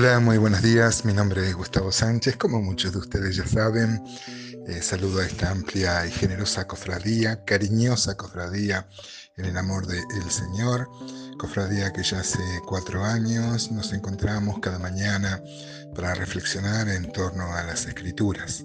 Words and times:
Hola, 0.00 0.20
muy 0.20 0.38
buenos 0.38 0.62
días. 0.62 1.04
Mi 1.04 1.12
nombre 1.12 1.44
es 1.48 1.56
Gustavo 1.56 1.90
Sánchez. 1.90 2.36
Como 2.36 2.62
muchos 2.62 2.92
de 2.92 2.98
ustedes 2.98 3.34
ya 3.34 3.44
saben, 3.44 4.00
eh, 4.68 4.80
saludo 4.80 5.18
a 5.18 5.26
esta 5.26 5.50
amplia 5.50 6.06
y 6.06 6.12
generosa 6.12 6.68
cofradía, 6.68 7.44
cariñosa 7.44 8.16
cofradía 8.16 8.88
en 9.36 9.46
el 9.46 9.56
amor 9.58 9.88
del 9.88 10.30
Señor. 10.30 10.88
Cofradía 11.36 11.92
que 11.92 12.04
ya 12.04 12.20
hace 12.20 12.38
cuatro 12.64 13.04
años 13.04 13.72
nos 13.72 13.92
encontramos 13.92 14.60
cada 14.60 14.78
mañana 14.78 15.42
para 15.96 16.14
reflexionar 16.14 16.88
en 16.88 17.10
torno 17.10 17.52
a 17.52 17.64
las 17.64 17.86
escrituras. 17.86 18.62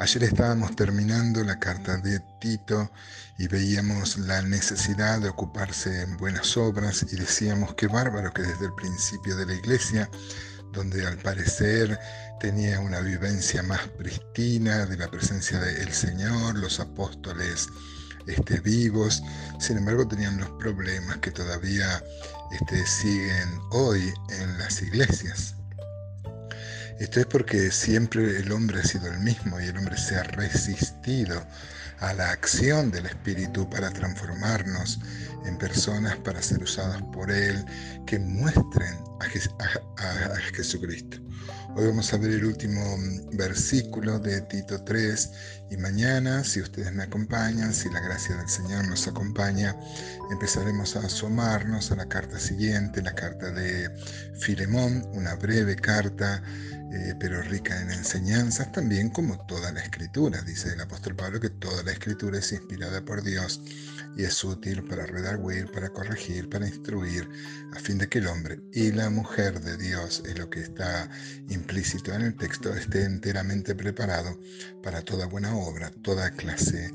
Ayer 0.00 0.24
estábamos 0.24 0.74
terminando 0.74 1.44
la 1.44 1.60
carta 1.60 1.96
de 1.98 2.20
Tito 2.40 2.90
y 3.38 3.46
veíamos 3.46 4.18
la 4.18 4.42
necesidad 4.42 5.20
de 5.20 5.28
ocuparse 5.28 6.02
en 6.02 6.16
buenas 6.16 6.56
obras 6.56 7.06
y 7.12 7.16
decíamos 7.16 7.74
que 7.74 7.86
bárbaro 7.86 8.32
que 8.32 8.42
desde 8.42 8.66
el 8.66 8.74
principio 8.74 9.36
de 9.36 9.46
la 9.46 9.54
iglesia, 9.54 10.10
donde 10.72 11.06
al 11.06 11.16
parecer 11.18 11.98
tenía 12.40 12.80
una 12.80 13.00
vivencia 13.00 13.62
más 13.62 13.86
pristina 13.96 14.84
de 14.86 14.96
la 14.96 15.08
presencia 15.08 15.60
del 15.60 15.92
Señor, 15.92 16.58
los 16.58 16.80
apóstoles 16.80 17.68
este, 18.26 18.58
vivos, 18.60 19.22
sin 19.60 19.78
embargo 19.78 20.08
tenían 20.08 20.38
los 20.38 20.50
problemas 20.52 21.18
que 21.18 21.30
todavía 21.30 22.02
este, 22.50 22.84
siguen 22.84 23.60
hoy 23.70 24.12
en 24.30 24.58
las 24.58 24.82
iglesias. 24.82 25.54
Esto 26.98 27.20
es 27.20 27.26
porque 27.26 27.70
siempre 27.72 28.38
el 28.38 28.52
hombre 28.52 28.80
ha 28.80 28.84
sido 28.84 29.08
el 29.08 29.18
mismo 29.18 29.60
y 29.60 29.64
el 29.64 29.76
hombre 29.76 29.96
se 29.96 30.16
ha 30.16 30.22
resistido 30.22 31.44
a 31.98 32.12
la 32.14 32.30
acción 32.30 32.90
del 32.90 33.06
Espíritu 33.06 33.68
para 33.68 33.90
transformarnos 33.90 35.00
en 35.44 35.58
personas 35.58 36.16
para 36.18 36.40
ser 36.40 36.62
usadas 36.62 37.02
por 37.12 37.30
Él 37.30 37.64
que 38.06 38.18
muestren 38.18 38.96
a, 39.20 40.36
Jesucristo. 40.54 41.18
Hoy 41.76 41.86
vamos 41.88 42.12
a 42.12 42.18
ver 42.18 42.30
el 42.30 42.44
último 42.44 42.96
mm, 42.96 43.36
versículo 43.36 44.18
de 44.20 44.42
Tito 44.42 44.82
3 44.84 45.32
y 45.70 45.76
mañana, 45.76 46.44
si 46.44 46.60
ustedes 46.60 46.92
me 46.92 47.02
acompañan, 47.02 47.74
si 47.74 47.88
la 47.90 48.00
gracia 48.00 48.36
del 48.36 48.48
Señor 48.48 48.86
nos 48.86 49.08
acompaña, 49.08 49.74
empezaremos 50.30 50.94
a 50.94 51.00
asomarnos 51.00 51.90
a 51.90 51.96
la 51.96 52.06
carta 52.06 52.38
siguiente, 52.38 53.02
la 53.02 53.14
carta 53.14 53.50
de 53.50 53.90
Filemón, 54.38 55.04
una 55.12 55.34
breve 55.34 55.74
carta 55.74 56.42
eh, 56.94 57.12
pero 57.18 57.42
rica 57.42 57.80
en 57.80 57.90
enseñanzas 57.90 58.70
también 58.70 59.10
como 59.10 59.36
toda 59.46 59.72
la 59.72 59.80
escritura. 59.80 60.42
Dice 60.42 60.72
el 60.74 60.80
apóstol 60.80 61.16
Pablo 61.16 61.40
que 61.40 61.50
toda 61.50 61.82
la 61.82 61.90
escritura 61.90 62.38
es 62.38 62.52
inspirada 62.52 63.04
por 63.04 63.24
Dios 63.24 63.60
y 64.16 64.22
es 64.22 64.44
útil 64.44 64.84
para 64.84 65.04
redarguir, 65.04 65.68
para 65.72 65.88
corregir, 65.88 66.48
para 66.48 66.68
instruir, 66.68 67.28
a 67.74 67.80
fin 67.80 67.98
de 67.98 68.08
que 68.08 68.18
el 68.18 68.28
hombre 68.28 68.60
y 68.72 68.92
la 68.92 69.10
mujer 69.10 69.60
de 69.60 69.76
Dios, 69.76 70.22
es 70.24 70.38
lo 70.38 70.48
que 70.48 70.60
está 70.60 71.10
implícito 71.48 72.14
en 72.14 72.22
el 72.22 72.36
texto, 72.36 72.72
esté 72.72 73.02
enteramente 73.02 73.74
preparado 73.74 74.38
para 74.80 75.02
toda 75.02 75.26
buena 75.26 75.56
obra, 75.56 75.90
toda 76.02 76.30
clase 76.30 76.92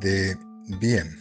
de 0.00 0.36
bien. 0.80 1.16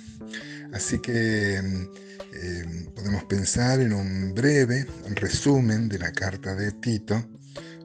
Así 0.73 0.98
que 0.98 1.58
eh, 1.58 2.90
podemos 2.96 3.23
pensar 3.26 3.81
en 3.81 3.94
un 3.94 4.34
breve 4.34 4.88
resumen 5.14 5.88
de 5.88 6.00
la 6.00 6.12
carta 6.12 6.56
de 6.56 6.72
Tito, 6.72 7.23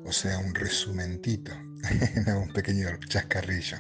o 0.04 0.12
sea, 0.12 0.38
un 0.38 0.54
resumentito, 0.54 1.52
un 2.26 2.52
pequeño 2.52 2.88
chascarrillo. 3.08 3.78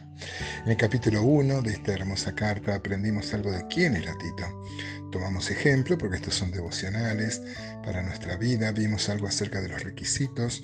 En 0.64 0.70
el 0.70 0.76
capítulo 0.76 1.22
1 1.22 1.62
de 1.62 1.72
esta 1.72 1.92
hermosa 1.92 2.34
carta 2.34 2.74
aprendimos 2.74 3.32
algo 3.34 3.50
de 3.50 3.66
quién 3.68 3.96
era 3.96 4.16
Tito. 4.18 4.64
Tomamos 5.10 5.50
ejemplo, 5.50 5.98
porque 5.98 6.16
estos 6.16 6.34
son 6.34 6.52
devocionales 6.52 7.42
para 7.84 8.02
nuestra 8.02 8.36
vida, 8.36 8.70
vimos 8.70 9.08
algo 9.08 9.26
acerca 9.26 9.60
de 9.60 9.68
los 9.68 9.82
requisitos 9.82 10.62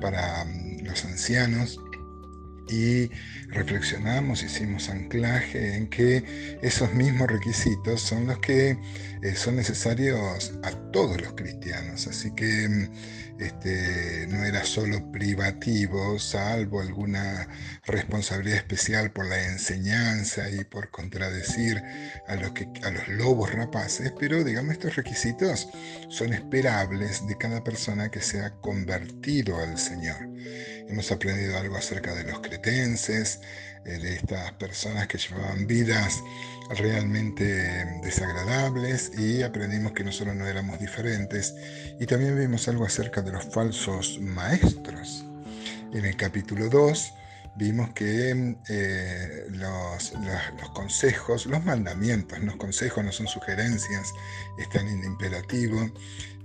para 0.00 0.44
mm, 0.44 0.84
los 0.84 1.04
ancianos, 1.04 1.80
y 2.68 3.10
reflexionamos, 3.48 4.42
hicimos 4.42 4.88
anclaje 4.88 5.76
en 5.76 5.88
que 5.88 6.58
esos 6.62 6.92
mismos 6.94 7.30
requisitos 7.30 8.00
son 8.00 8.26
los 8.26 8.38
que 8.38 8.78
eh, 9.22 9.34
son 9.34 9.56
necesarios 9.56 10.52
a 10.62 10.70
todos 10.92 11.20
los 11.20 11.32
cristianos. 11.34 12.06
Así 12.06 12.34
que 12.34 12.68
mm, 12.68 12.90
este, 13.38 14.26
no 14.28 14.44
era 14.44 14.64
solo 14.64 15.10
privativo, 15.10 16.18
salvo 16.18 16.80
alguna 16.80 17.48
responsabilidad 17.84 18.58
especial 18.58 19.10
por 19.10 19.26
la 19.26 19.44
enseñanza 19.46 20.48
y 20.50 20.64
por 20.64 20.90
contradecir 20.90 21.82
a 22.28 22.36
los, 22.36 22.52
a 22.82 22.90
los 22.90 23.08
lobos 23.08 23.52
rapaces, 23.52 24.12
pero 24.18 24.44
digamos 24.44 24.74
estos 24.74 24.94
requisitos 24.96 25.68
son 26.08 26.32
esperables 26.32 27.26
de 27.26 27.36
cada 27.36 27.64
persona 27.64 28.10
que 28.10 28.20
se 28.20 28.40
ha 28.40 28.50
convertido 28.60 29.58
al 29.58 29.78
Señor. 29.78 30.28
Hemos 30.88 31.10
aprendido 31.10 31.58
algo 31.58 31.76
acerca 31.76 32.14
de 32.14 32.24
los 32.24 32.40
eh, 33.84 33.98
de 33.98 34.14
estas 34.14 34.52
personas 34.52 35.06
que 35.08 35.18
llevaban 35.18 35.66
vidas 35.66 36.22
realmente 36.70 37.44
desagradables 38.02 39.12
y 39.18 39.42
aprendimos 39.42 39.92
que 39.92 40.04
nosotros 40.04 40.34
no 40.34 40.46
éramos 40.46 40.80
diferentes. 40.80 41.54
Y 42.00 42.06
también 42.06 42.38
vimos 42.38 42.66
algo 42.68 42.84
acerca 42.84 43.22
de 43.22 43.32
los 43.32 43.44
falsos 43.44 44.18
maestros. 44.20 45.24
En 45.92 46.04
el 46.04 46.16
capítulo 46.16 46.68
2 46.68 47.14
vimos 47.56 47.90
que 47.90 48.56
eh, 48.68 49.46
los, 49.50 50.12
consejos, 50.72 51.46
los 51.46 51.64
mandamientos, 51.64 52.38
los 52.40 52.56
consejos 52.56 53.04
no 53.04 53.12
son 53.12 53.26
sugerencias, 53.28 54.12
están 54.58 54.88
en 54.88 55.04
imperativo 55.04 55.90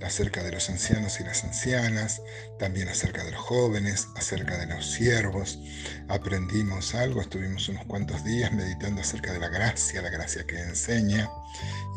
acerca 0.04 0.44
de 0.44 0.52
los 0.52 0.70
ancianos 0.70 1.20
y 1.20 1.24
las 1.24 1.44
ancianas, 1.44 2.22
también 2.58 2.88
acerca 2.88 3.24
de 3.24 3.32
los 3.32 3.42
jóvenes, 3.42 4.08
acerca 4.16 4.58
de 4.58 4.68
los 4.68 4.90
siervos. 4.92 5.60
Aprendimos 6.08 6.96
algo, 6.96 7.22
estuvimos 7.22 7.68
unos 7.70 7.86
cuantos 7.86 8.24
días 8.24 8.54
meditando 8.54 9.02
acerca 9.02 9.34
de 9.34 9.40
la 9.40 9.50
gracia, 9.50 10.02
la 10.02 10.10
gracia 10.10 10.46
que 10.46 10.60
enseña. 10.62 11.30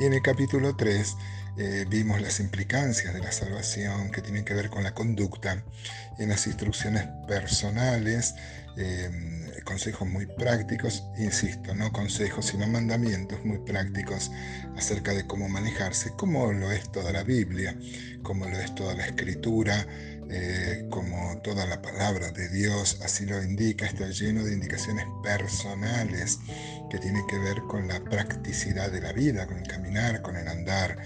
Y 0.01 0.07
en 0.07 0.15
el 0.15 0.23
capítulo 0.23 0.75
3 0.75 1.17
eh, 1.59 1.85
vimos 1.89 2.21
las 2.21 2.41
implicancias 2.41 3.13
de 3.13 3.21
la 3.21 3.31
salvación 3.31 4.11
que 4.11 4.23
tienen 4.23 4.45
que 4.45 4.55
ver 4.55 4.71
con 4.71 4.83
la 4.83 4.95
conducta 4.95 5.63
en 6.19 6.31
las 6.31 6.47
instrucciones 6.47 7.07
personales, 7.29 8.35
em, 8.77 9.43
consejos 9.65 10.09
muy 10.09 10.27
prácticos, 10.27 11.05
insisto, 11.19 11.75
no 11.75 11.93
consejos, 11.93 12.47
sino 12.47 12.67
mandamientos 12.67 13.45
muy 13.45 13.59
prácticos 13.59 14.31
acerca 14.77 15.13
de 15.13 15.27
cómo 15.27 15.49
manejarse, 15.49 16.11
como 16.17 16.53
lo 16.53 16.71
es 16.71 16.91
toda 16.91 17.13
la 17.13 17.23
Biblia, 17.23 17.77
como 18.23 18.47
lo 18.47 18.59
es 18.59 18.75
toda 18.75 18.95
la 18.95 19.07
escritura, 19.07 19.87
eh, 20.31 20.87
como 20.91 21.39
toda 21.43 21.67
la 21.67 21.83
palabra 21.83 22.31
de 22.31 22.49
Dios 22.49 22.99
así 23.05 23.27
lo 23.27 23.43
indica, 23.43 23.87
está 23.87 24.09
lleno 24.09 24.45
de 24.45 24.55
indicaciones 24.55 25.05
personales 25.23 26.39
que 26.91 26.99
tienen 26.99 27.27
que 27.27 27.39
ver 27.39 27.63
con 27.63 27.87
la 27.89 28.01
practicidad 28.01 28.91
de 28.91 29.01
la 29.01 29.13
vida, 29.13 29.47
con 29.47 29.59
el 29.59 29.69
caminar, 29.69 30.23
con 30.23 30.37
el 30.37 30.49
andar 30.49 30.99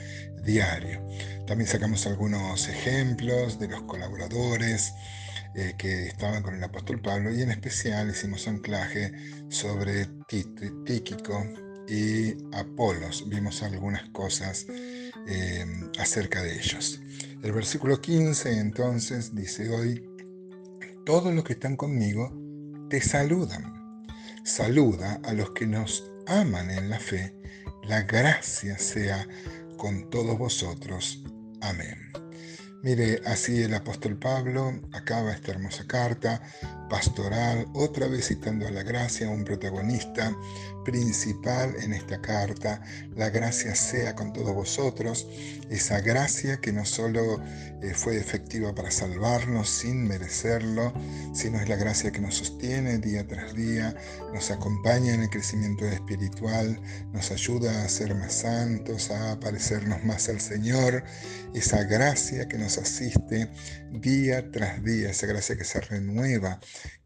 diario. 0.44 1.06
También 1.46 1.68
sacamos 1.68 2.06
algunos 2.06 2.68
ejemplos 2.68 3.58
de 3.58 3.68
los 3.68 3.82
colaboradores 3.82 4.94
eh, 5.56 5.74
que 5.78 6.08
estaban 6.08 6.42
con 6.42 6.54
el 6.54 6.62
apóstol 6.62 7.00
Pablo 7.00 7.32
y 7.32 7.40
en 7.40 7.50
especial 7.50 8.10
hicimos 8.10 8.46
anclaje 8.46 9.10
sobre 9.48 10.06
Tíquico 10.26 11.42
y 11.88 12.34
Apolos. 12.52 13.26
Vimos 13.28 13.62
algunas 13.62 14.08
cosas 14.10 14.66
eh, 15.26 15.64
acerca 15.98 16.42
de 16.42 16.58
ellos. 16.58 17.00
El 17.42 17.52
versículo 17.52 18.00
15 18.00 18.58
entonces 18.58 19.34
dice 19.34 19.70
hoy, 19.70 20.04
todos 21.06 21.32
los 21.34 21.44
que 21.44 21.54
están 21.54 21.76
conmigo 21.76 22.32
te 22.90 23.00
saludan. 23.00 24.04
Saluda 24.44 25.20
a 25.24 25.32
los 25.32 25.52
que 25.52 25.66
nos 25.66 26.12
aman 26.26 26.70
en 26.70 26.90
la 26.90 27.00
fe. 27.00 27.34
La 27.84 28.02
gracia 28.02 28.76
sea 28.78 29.26
con 29.78 30.10
todos 30.10 30.36
vosotros. 30.36 31.24
Amén. 31.62 32.05
Mire, 32.82 33.20
así 33.24 33.62
el 33.62 33.74
apóstol 33.74 34.16
Pablo 34.16 34.80
acaba 34.92 35.32
esta 35.32 35.52
hermosa 35.52 35.86
carta 35.86 36.40
pastoral, 36.88 37.66
otra 37.74 38.06
vez 38.06 38.28
citando 38.28 38.66
a 38.66 38.70
la 38.70 38.82
gracia, 38.82 39.28
un 39.28 39.44
protagonista 39.44 40.36
principal 40.84 41.74
en 41.82 41.92
esta 41.92 42.20
carta. 42.20 42.80
La 43.16 43.30
gracia 43.30 43.74
sea 43.74 44.14
con 44.14 44.32
todos 44.32 44.54
vosotros, 44.54 45.26
esa 45.68 46.00
gracia 46.00 46.60
que 46.60 46.72
no 46.72 46.84
solo 46.84 47.42
eh, 47.82 47.92
fue 47.92 48.16
efectiva 48.18 48.72
para 48.72 48.92
salvarnos 48.92 49.68
sin 49.68 50.06
merecerlo, 50.06 50.92
sino 51.34 51.60
es 51.60 51.68
la 51.68 51.76
gracia 51.76 52.12
que 52.12 52.20
nos 52.20 52.36
sostiene 52.36 52.98
día 52.98 53.26
tras 53.26 53.54
día, 53.54 53.96
nos 54.32 54.52
acompaña 54.52 55.14
en 55.14 55.22
el 55.22 55.30
crecimiento 55.30 55.84
espiritual, 55.86 56.80
nos 57.12 57.32
ayuda 57.32 57.84
a 57.84 57.88
ser 57.88 58.14
más 58.14 58.32
santos, 58.32 59.10
a 59.10 59.40
parecernos 59.40 60.04
más 60.04 60.28
al 60.28 60.40
Señor, 60.40 61.02
esa 61.52 61.82
gracia 61.82 62.46
que 62.46 62.58
nos 62.58 62.75
asiste 62.78 63.50
día 63.92 64.50
tras 64.50 64.82
día, 64.82 65.10
esa 65.10 65.26
gracia 65.26 65.56
que 65.56 65.64
se 65.64 65.80
renueva 65.80 66.60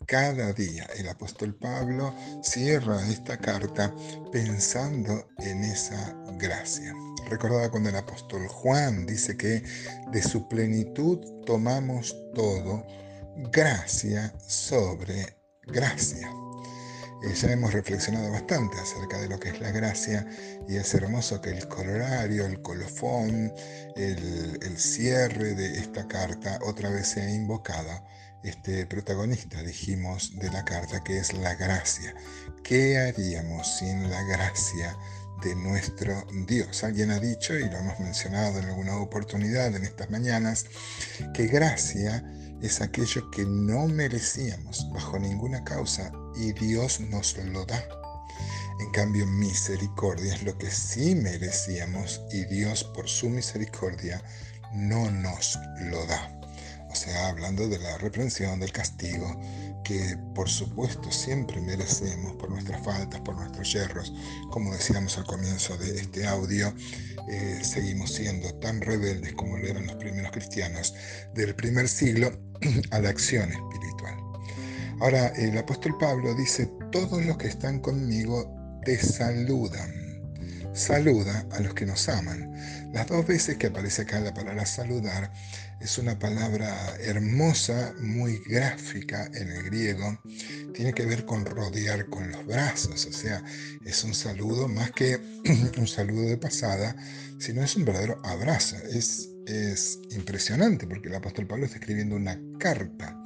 cada 0.07 0.53
día. 0.53 0.87
El 0.97 1.09
apóstol 1.09 1.55
Pablo 1.55 2.15
cierra 2.43 3.01
esta 3.09 3.39
carta 3.39 3.95
pensando 4.33 5.29
en 5.39 5.65
esa 5.65 6.17
gracia. 6.39 6.95
Recordaba 7.29 7.71
cuando 7.71 7.91
el 7.91 7.97
apóstol 7.97 8.49
Juan 8.49 9.07
dice 9.07 9.37
que 9.37 9.63
de 10.11 10.23
su 10.23 10.49
plenitud 10.49 11.19
tomamos 11.47 12.17
todo, 12.35 12.85
gracia 13.53 14.35
sobre 14.47 15.37
gracia. 15.67 16.29
Ya 17.23 17.53
hemos 17.53 17.73
reflexionado 17.73 18.31
bastante 18.31 18.79
acerca 18.79 19.21
de 19.21 19.29
lo 19.29 19.39
que 19.39 19.51
es 19.51 19.61
la 19.61 19.71
gracia 19.71 20.27
y 20.67 20.77
es 20.77 20.95
hermoso 20.95 21.41
que 21.41 21.51
el 21.51 21.69
colorario, 21.69 22.47
el 22.47 22.63
colofón, 22.63 23.53
el, 23.95 24.59
el 24.63 24.79
cierre 24.79 25.55
de 25.55 25.79
esta 25.79 26.09
carta 26.09 26.59
otra 26.63 26.89
vez 26.91 27.09
sea 27.09 27.29
invocado 27.31 27.91
este 28.43 28.87
protagonista, 28.87 29.63
dijimos, 29.63 30.39
de 30.39 30.51
la 30.51 30.65
carta, 30.65 31.03
que 31.05 31.19
es 31.19 31.35
la 31.35 31.55
gracia. 31.55 32.15
¿Qué 32.63 32.99
haríamos 32.99 33.79
sin 33.79 34.09
la 34.09 34.23
gracia 34.23 34.97
de 35.43 35.55
nuestro 35.57 36.27
Dios? 36.47 36.83
Alguien 36.85 37.11
ha 37.11 37.21
dicho, 37.21 37.55
y 37.55 37.69
lo 37.69 37.79
hemos 37.79 38.01
mencionado 38.01 38.59
en 38.59 38.67
alguna 38.67 38.97
oportunidad 38.97 39.75
en 39.75 39.85
estas 39.85 40.11
mañanas, 40.11 40.67
que 41.35 41.47
gracia 41.49 42.25
es 42.63 42.81
aquello 42.81 43.31
que 43.31 43.45
no 43.45 43.87
merecíamos 43.87 44.87
bajo 44.93 45.19
ninguna 45.19 45.65
causa 45.65 46.13
y 46.37 46.53
Dios 46.53 47.01
nos 47.01 47.37
lo 47.39 47.65
da. 47.65 47.83
En 48.81 48.91
cambio, 48.93 49.27
misericordia 49.27 50.35
es 50.35 50.43
lo 50.43 50.57
que 50.57 50.71
sí 50.71 51.15
merecíamos 51.15 52.23
y 52.33 52.45
Dios 52.47 52.85
por 52.85 53.09
su 53.09 53.29
misericordia 53.29 54.23
no 54.73 55.11
nos 55.11 55.59
lo 55.91 56.07
da. 56.07 56.40
O 56.91 56.95
sea, 56.95 57.29
hablando 57.29 57.69
de 57.69 57.79
la 57.79 57.99
reprensión, 57.99 58.59
del 58.59 58.73
castigo, 58.73 59.41
que 59.85 60.17
por 60.35 60.49
supuesto 60.49 61.11
siempre 61.11 61.61
merecemos 61.61 62.35
por 62.37 62.51
nuestras 62.51 62.83
faltas, 62.85 63.21
por 63.21 63.37
nuestros 63.37 63.73
yerros. 63.73 64.13
Como 64.51 64.73
decíamos 64.73 65.17
al 65.17 65.25
comienzo 65.25 65.77
de 65.79 66.01
este 66.01 66.27
audio, 66.27 66.75
eh, 67.29 67.61
seguimos 67.63 68.13
siendo 68.13 68.53
tan 68.57 68.81
rebeldes 68.81 69.33
como 69.35 69.57
lo 69.57 69.67
eran 69.67 69.87
los 69.87 69.97
primeros 69.97 70.33
cristianos 70.33 70.95
del 71.35 71.55
primer 71.55 71.89
siglo 71.89 72.33
a 72.91 72.99
la 72.99 73.09
acción 73.09 73.51
espiritual. 73.53 74.17
Ahora, 75.01 75.29
el 75.29 75.57
apóstol 75.57 75.97
Pablo 75.99 76.35
dice, 76.35 76.69
todos 76.93 77.25
los 77.25 77.39
que 77.39 77.47
están 77.47 77.79
conmigo 77.81 78.53
te 78.85 78.99
saludan. 78.99 80.10
Saluda 80.73 81.47
a 81.51 81.61
los 81.61 81.75
que 81.75 81.85
nos 81.85 82.09
aman. 82.09 82.53
Las 82.93 83.09
dos 83.09 83.27
veces 83.27 83.57
que 83.57 83.67
aparece 83.67 84.03
acá 84.03 84.21
la 84.21 84.33
palabra 84.33 84.65
saludar 84.65 85.33
es 85.81 85.99
una 85.99 86.19
palabra 86.19 86.95
hermosa, 87.01 87.93
muy 88.01 88.41
gráfica 88.47 89.29
en 89.35 89.51
el 89.51 89.65
griego. 89.65 90.21
Tiene 90.73 90.93
que 90.93 91.07
ver 91.07 91.25
con 91.25 91.45
rodear 91.45 92.09
con 92.09 92.31
los 92.31 92.47
brazos, 92.47 93.05
o 93.07 93.13
sea, 93.13 93.43
es 93.85 94.05
un 94.05 94.15
saludo 94.15 94.69
más 94.69 94.93
que 94.93 95.19
un 95.77 95.89
saludo 95.89 96.23
de 96.23 96.39
pasada, 96.39 96.95
sino 97.39 97.65
es 97.65 97.75
un 97.75 97.85
verdadero 97.85 98.21
abrazo. 98.25 98.77
Es, 98.93 99.29
es 99.47 99.99
impresionante 100.11 100.87
porque 100.87 101.09
el 101.09 101.17
apóstol 101.17 101.49
Pablo 101.49 101.67
está 101.67 101.79
escribiendo 101.79 102.15
una 102.15 102.41
carta. 102.59 103.20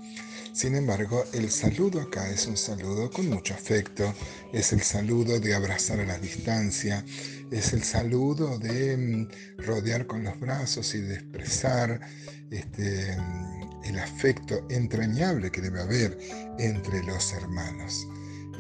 Sin 0.55 0.77
embargo, 0.77 1.25
el 1.33 1.51
saludo 1.51 2.01
acá 2.01 2.31
es 2.31 2.47
un 2.47 2.57
saludo 2.57 3.11
con 3.11 3.29
mucho 3.29 3.55
afecto, 3.55 4.15
es 4.53 4.73
el 4.73 4.83
saludo 4.83 5.41
de 5.41 5.53
abrazar 5.53 5.99
a 5.99 6.07
la 6.07 6.17
distancia, 6.17 7.05
es 7.51 7.73
el 7.73 7.83
saludo 7.83 8.57
de 8.61 8.97
mm, 8.97 9.63
rodear 9.63 10.07
con 10.07 10.23
los 10.23 10.39
brazos 10.39 10.95
y 10.95 11.01
de 11.01 11.15
expresar 11.15 12.01
este, 12.53 13.17
el 13.85 13.99
afecto 13.99 14.65
entrañable 14.71 15.51
que 15.51 15.61
debe 15.61 15.81
haber 15.81 16.17
entre 16.61 17.03
los 17.03 17.33
hermanos. 17.33 18.07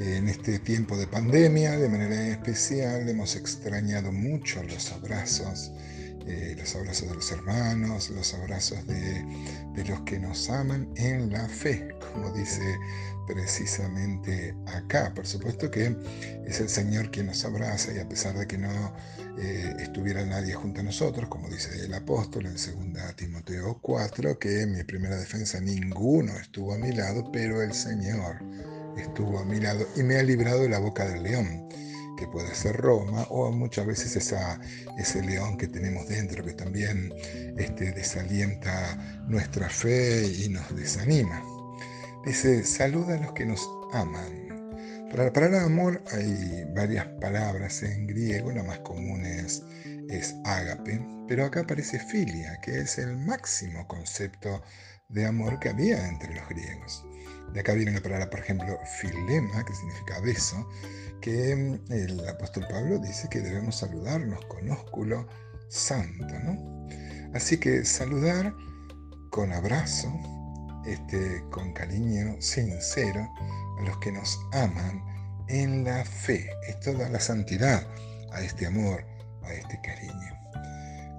En 0.00 0.28
este 0.28 0.58
tiempo 0.58 0.96
de 0.96 1.06
pandemia, 1.06 1.78
de 1.78 1.88
manera 1.88 2.26
especial, 2.26 3.08
hemos 3.08 3.36
extrañado 3.36 4.10
mucho 4.10 4.64
los 4.64 4.90
abrazos, 4.90 5.70
eh, 6.26 6.54
los 6.58 6.74
abrazos 6.74 7.08
de 7.08 7.14
los 7.14 7.30
hermanos, 7.32 8.10
los 8.10 8.32
abrazos 8.34 8.86
de, 8.86 9.24
los 9.86 10.00
que 10.02 10.18
nos 10.18 10.48
aman 10.48 10.88
en 10.96 11.30
la 11.30 11.46
fe, 11.48 11.88
como 12.12 12.30
dice 12.30 12.62
precisamente 13.26 14.56
acá. 14.66 15.12
Por 15.14 15.26
supuesto 15.26 15.70
que 15.70 15.94
es 16.46 16.60
el 16.60 16.68
Señor 16.68 17.10
quien 17.10 17.26
nos 17.26 17.44
abraza 17.44 17.92
y 17.92 17.98
a 17.98 18.08
pesar 18.08 18.38
de 18.38 18.46
que 18.46 18.56
no 18.56 18.94
eh, 19.38 19.74
estuviera 19.80 20.24
nadie 20.24 20.54
junto 20.54 20.80
a 20.80 20.84
nosotros, 20.84 21.28
como 21.28 21.48
dice 21.50 21.84
el 21.84 21.92
apóstol 21.92 22.46
en 22.46 22.54
2 22.54 23.16
Timoteo 23.16 23.78
4, 23.82 24.38
que 24.38 24.62
en 24.62 24.72
mi 24.72 24.84
primera 24.84 25.16
defensa 25.16 25.60
ninguno 25.60 26.32
estuvo 26.38 26.72
a 26.72 26.78
mi 26.78 26.92
lado, 26.92 27.30
pero 27.32 27.60
el 27.62 27.74
Señor 27.74 28.36
estuvo 28.96 29.38
a 29.40 29.44
mi 29.44 29.60
lado 29.60 29.86
y 29.96 30.02
me 30.02 30.16
ha 30.16 30.22
librado 30.22 30.62
de 30.62 30.68
la 30.70 30.78
boca 30.78 31.06
del 31.06 31.22
león 31.22 31.68
que 32.16 32.26
puede 32.26 32.54
ser 32.54 32.76
Roma, 32.76 33.26
o 33.30 33.50
muchas 33.50 33.86
veces 33.86 34.16
ese 34.16 35.22
león 35.22 35.56
que 35.56 35.68
tenemos 35.68 36.08
dentro 36.08 36.44
que 36.44 36.52
también 36.52 37.12
este, 37.56 37.92
desalienta 37.92 38.96
nuestra 39.26 39.68
fe 39.68 40.26
y 40.26 40.48
nos 40.48 40.74
desanima. 40.74 41.42
Dice, 42.24 42.64
saluda 42.64 43.14
a 43.16 43.20
los 43.20 43.32
que 43.32 43.46
nos 43.46 43.60
aman. 43.92 44.44
Para 45.10 45.24
la 45.24 45.32
palabra 45.32 45.64
amor 45.64 46.02
hay 46.12 46.64
varias 46.74 47.06
palabras 47.20 47.82
en 47.82 48.06
griego, 48.06 48.50
la 48.50 48.64
más 48.64 48.80
común 48.80 49.24
es, 49.24 49.62
es 50.08 50.34
ágape, 50.44 51.00
pero 51.28 51.44
acá 51.44 51.60
aparece 51.60 52.00
filia, 52.00 52.58
que 52.62 52.80
es 52.80 52.98
el 52.98 53.16
máximo 53.16 53.86
concepto 53.86 54.62
de 55.08 55.26
amor 55.26 55.58
que 55.60 55.68
había 55.68 56.08
entre 56.08 56.34
los 56.34 56.48
griegos. 56.48 57.04
De 57.52 57.60
acá 57.60 57.74
viene 57.74 57.92
la 57.92 58.00
palabra, 58.00 58.30
por 58.30 58.40
ejemplo, 58.40 58.78
filema, 59.00 59.64
que 59.64 59.74
significa 59.74 60.20
beso, 60.20 60.68
que 61.20 61.54
mm, 61.54 61.92
el 61.92 62.28
apóstol 62.28 62.66
Pablo 62.68 62.98
dice 62.98 63.28
que 63.28 63.40
debemos 63.40 63.76
saludarnos 63.76 64.44
con 64.46 64.70
ósculo 64.70 65.26
santo, 65.68 66.38
¿no? 66.40 66.88
Así 67.34 67.58
que 67.58 67.84
saludar 67.84 68.54
con 69.30 69.52
abrazo, 69.52 70.12
este, 70.86 71.42
con 71.50 71.72
cariño 71.72 72.40
sincero 72.40 73.28
a 73.78 73.82
los 73.82 73.98
que 73.98 74.12
nos 74.12 74.38
aman 74.52 75.02
en 75.48 75.84
la 75.84 76.04
fe. 76.04 76.48
Esto 76.68 76.92
da 76.94 77.08
la 77.08 77.20
santidad 77.20 77.86
a 78.32 78.40
este 78.42 78.66
amor, 78.66 79.04
a 79.42 79.52
este 79.52 79.80
cariño. 79.82 80.34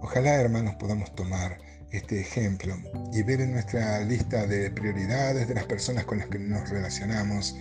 Ojalá, 0.02 0.36
hermanos, 0.36 0.76
podamos 0.76 1.14
tomar 1.16 1.58
este 1.92 2.20
ejemplo 2.20 2.78
y 3.14 3.24
ver 3.24 3.42
en 3.42 3.54
nuestra 3.54 4.00
lista 4.02 4.46
de 4.48 4.70
prioridades 4.72 5.48
de 5.48 5.56
las 5.56 5.66
personas 5.66 6.06
con 6.06 6.20
las 6.20 6.28
que 6.28 6.40
nos 6.40 6.70
relacionamos, 6.70 7.56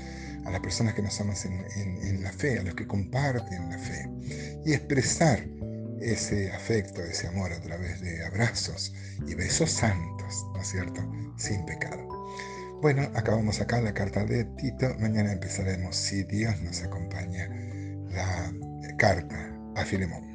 a 0.44 0.50
las 0.50 0.60
personas 0.60 0.94
que 0.94 1.02
nos 1.02 1.20
aman 1.20 1.36
en, 1.76 2.06
en 2.06 2.22
la 2.22 2.32
fe, 2.32 2.58
a 2.58 2.62
los 2.62 2.74
que 2.74 2.86
comparten 2.86 3.70
la 3.70 3.78
fe, 3.78 4.10
y 4.64 4.72
expresar 4.72 5.46
ese 6.00 6.52
afecto, 6.52 7.02
ese 7.02 7.28
amor 7.28 7.52
a 7.52 7.60
través 7.60 8.00
de 8.00 8.24
abrazos 8.24 8.92
y 9.26 9.34
besos 9.34 9.70
santos, 9.70 10.46
¿no 10.54 10.60
es 10.60 10.68
cierto? 10.68 11.00
Sin 11.36 11.64
pecado. 11.64 12.06
Bueno, 12.82 13.10
acabamos 13.14 13.60
acá 13.60 13.80
la 13.80 13.94
carta 13.94 14.24
de 14.24 14.44
Tito. 14.44 14.94
Mañana 14.98 15.32
empezaremos, 15.32 15.96
si 15.96 16.24
Dios 16.24 16.60
nos 16.60 16.82
acompaña, 16.82 17.48
la 18.10 18.52
carta 18.98 19.56
a 19.76 19.84
Filemón. 19.84 20.33